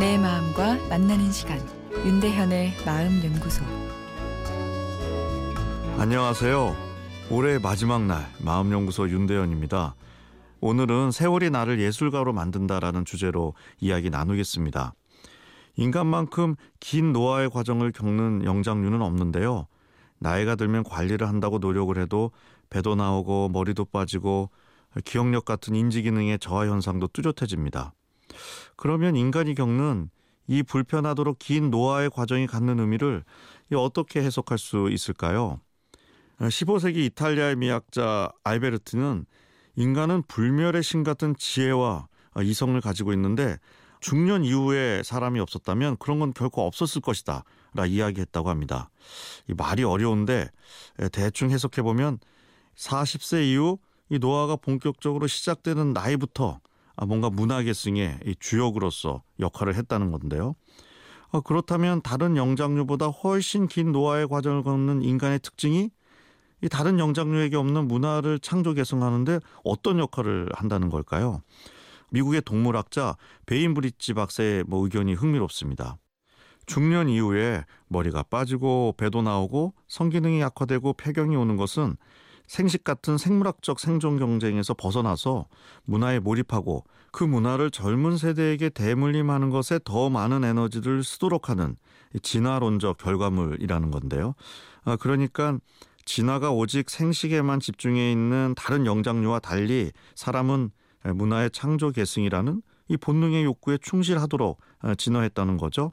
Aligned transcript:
내 0.00 0.16
마음과 0.16 0.88
만나는 0.88 1.30
시간 1.30 1.60
윤대현의 1.92 2.72
마음 2.86 3.22
연구소 3.22 3.62
안녕하세요. 5.98 6.74
올해 7.30 7.58
마지막 7.58 8.06
날 8.06 8.26
마음 8.42 8.72
연구소 8.72 9.10
윤대현입니다. 9.10 9.94
오늘은 10.62 11.10
세월이 11.10 11.50
나를 11.50 11.80
예술가로 11.80 12.32
만든다라는 12.32 13.04
주제로 13.04 13.52
이야기 13.78 14.08
나누겠습니다. 14.08 14.94
인간만큼 15.76 16.56
긴 16.80 17.12
노화의 17.12 17.50
과정을 17.50 17.92
겪는 17.92 18.46
영장류는 18.46 19.02
없는데요. 19.02 19.66
나이가 20.18 20.54
들면 20.54 20.84
관리를 20.84 21.28
한다고 21.28 21.58
노력을 21.58 21.94
해도 21.98 22.30
배도 22.70 22.94
나오고 22.94 23.50
머리도 23.50 23.84
빠지고 23.84 24.48
기억력 25.04 25.44
같은 25.44 25.74
인지 25.74 26.00
기능의 26.00 26.38
저하 26.38 26.68
현상도 26.68 27.06
뚜렷해집니다. 27.08 27.92
그러면 28.76 29.16
인간이 29.16 29.54
겪는 29.54 30.10
이 30.46 30.62
불편하도록 30.62 31.38
긴 31.38 31.70
노화의 31.70 32.10
과정이 32.10 32.46
갖는 32.46 32.80
의미를 32.80 33.24
어떻게 33.74 34.20
해석할 34.22 34.58
수 34.58 34.88
있을까요? 34.90 35.60
15세기 36.38 36.96
이탈리아의 37.06 37.56
미학자 37.56 38.32
알베르트는 38.42 39.26
인간은 39.76 40.22
불멸의 40.26 40.82
신 40.82 41.04
같은 41.04 41.36
지혜와 41.36 42.08
이성을 42.42 42.80
가지고 42.80 43.12
있는데 43.12 43.58
중년 44.00 44.44
이후에 44.44 45.02
사람이 45.04 45.38
없었다면 45.40 45.98
그런 45.98 46.18
건 46.18 46.32
결코 46.32 46.66
없었을 46.66 47.02
것이다. 47.02 47.44
라 47.74 47.86
이야기했다고 47.86 48.48
합니다. 48.48 48.90
이 49.46 49.54
말이 49.54 49.84
어려운데 49.84 50.48
대충 51.12 51.50
해석해 51.50 51.82
보면 51.82 52.18
40세 52.74 53.44
이후 53.44 53.78
이 54.08 54.18
노화가 54.18 54.56
본격적으로 54.56 55.28
시작되는 55.28 55.92
나이부터 55.92 56.58
뭔가 57.06 57.30
문화계승의 57.30 58.36
주역으로서 58.38 59.22
역할을 59.38 59.74
했다는 59.74 60.10
건데요. 60.12 60.54
어, 61.30 61.40
그렇다면 61.40 62.02
다른 62.02 62.36
영장류보다 62.36 63.06
훨씬 63.06 63.68
긴 63.68 63.92
노화의 63.92 64.28
과정을 64.28 64.62
걷는 64.62 65.02
인간의 65.02 65.40
특징이 65.40 65.90
이 66.62 66.68
다른 66.68 66.98
영장류에게 66.98 67.56
없는 67.56 67.88
문화를 67.88 68.38
창조 68.38 68.74
개성하는데 68.74 69.40
어떤 69.64 69.98
역할을 69.98 70.48
한다는 70.54 70.90
걸까요? 70.90 71.42
미국의 72.10 72.42
동물학자 72.42 73.16
베인 73.46 73.72
브리지 73.72 74.14
박사의 74.14 74.64
뭐 74.66 74.82
의견이 74.84 75.14
흥미롭습니다. 75.14 75.96
중년 76.66 77.08
이후에 77.08 77.64
머리가 77.88 78.24
빠지고 78.24 78.94
배도 78.96 79.22
나오고 79.22 79.74
성기능이 79.88 80.40
약화되고 80.40 80.92
폐경이 80.94 81.34
오는 81.36 81.56
것은 81.56 81.96
생식 82.50 82.82
같은 82.82 83.16
생물학적 83.16 83.78
생존 83.78 84.18
경쟁에서 84.18 84.74
벗어나서 84.74 85.46
문화에 85.84 86.18
몰입하고 86.18 86.82
그 87.12 87.22
문화를 87.22 87.70
젊은 87.70 88.16
세대에게 88.16 88.70
대물림하는 88.70 89.50
것에 89.50 89.78
더 89.84 90.10
많은 90.10 90.42
에너지를 90.42 91.04
쓰도록 91.04 91.48
하는 91.48 91.76
진화론적 92.20 92.96
결과물이라는 92.98 93.92
건데요. 93.92 94.34
아, 94.82 94.96
그러니까 94.96 95.58
진화가 96.04 96.50
오직 96.50 96.90
생식에만 96.90 97.60
집중해 97.60 98.10
있는 98.10 98.54
다른 98.56 98.84
영장류와 98.84 99.38
달리 99.38 99.92
사람은 100.16 100.70
문화의 101.04 101.52
창조 101.52 101.92
계승이라는 101.92 102.62
이 102.88 102.96
본능의 102.96 103.44
욕구에 103.44 103.78
충실하도록 103.80 104.60
아, 104.80 104.96
진화했다는 104.96 105.56
거죠. 105.56 105.92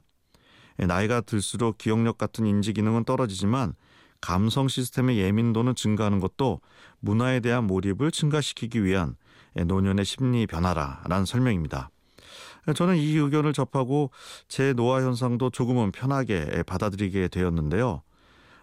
나이가 0.76 1.20
들수록 1.20 1.78
기억력 1.78 2.18
같은 2.18 2.46
인지 2.46 2.72
기능은 2.72 3.04
떨어지지만 3.04 3.74
감성 4.20 4.68
시스템의 4.68 5.18
예민도는 5.18 5.74
증가하는 5.74 6.20
것도 6.20 6.60
문화에 7.00 7.40
대한 7.40 7.66
몰입을 7.66 8.10
증가시키기 8.10 8.84
위한 8.84 9.16
노년의 9.54 10.04
심리 10.04 10.46
변화라라는 10.46 11.24
설명입니다. 11.24 11.90
저는 12.74 12.96
이 12.96 13.16
의견을 13.16 13.52
접하고 13.52 14.10
제 14.48 14.72
노화 14.74 15.02
현상도 15.02 15.50
조금은 15.50 15.92
편하게 15.92 16.62
받아들이게 16.66 17.28
되었는데요. 17.28 18.02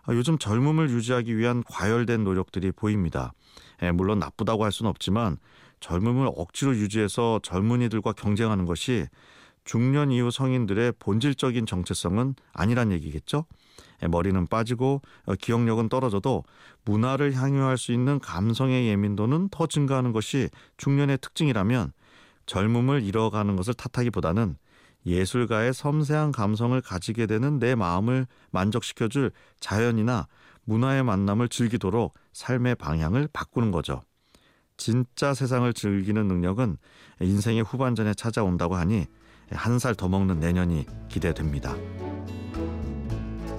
요즘 0.10 0.38
젊음을 0.38 0.92
유지하기 0.92 1.36
위한 1.36 1.64
과열된 1.64 2.24
노력들이 2.24 2.72
보입니다. 2.72 3.34
물론 3.96 4.20
나쁘다고 4.20 4.64
할 4.64 4.72
수는 4.72 4.90
없지만 4.90 5.38
젊음을 5.80 6.30
억지로 6.36 6.76
유지해서 6.76 7.40
젊은이들과 7.42 8.14
경쟁하는 8.14 8.66
것이 8.66 9.08
중년 9.64 10.12
이후 10.12 10.30
성인들의 10.30 10.94
본질적인 11.00 11.66
정체성은 11.66 12.36
아니란 12.54 12.92
얘기겠죠. 12.92 13.46
예, 14.04 14.08
머리는 14.08 14.48
빠지고 14.48 15.02
어, 15.26 15.36
기억력은 15.36 15.90
떨어져도 15.90 16.44
문화를 16.86 17.34
향유할 17.34 17.78
수 17.78 17.92
있는 17.92 18.20
감성의 18.20 18.88
예민도는 18.88 19.50
더 19.50 19.68
증가하는 19.68 20.12
것이 20.12 20.50
중년의 20.78 21.20
특징이라면 21.20 21.94
젊음을 22.46 23.04
잃어가는 23.04 23.56
것을 23.56 23.74
탓하기보다는 23.74 24.58
예술가의 25.06 25.74
섬세한 25.74 26.32
감성을 26.32 26.80
가지게 26.82 27.28
되는 27.28 27.60
내 27.60 27.76
마음을 27.76 28.28
만족시켜줄 28.52 29.32
자연이나 29.60 30.28
문화의 30.64 31.04
만남을 31.04 31.50
즐기도록 31.50 32.16
삶의 32.34 32.76
방향을 32.76 33.30
바꾸는 33.32 33.72
거죠. 33.72 34.02
진짜 34.78 35.34
세상을 35.34 35.72
즐기는 35.74 36.28
능력은 36.28 36.78
인생의 37.22 37.64
후반전에 37.64 38.14
찾아온다고 38.16 38.76
하니 38.76 39.06
한 39.52 39.78
살 39.78 39.96
더 39.96 40.10
먹는 40.10 40.40
내년이 40.40 40.86
기대됩니다. 41.08 41.76